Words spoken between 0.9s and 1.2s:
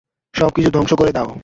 করে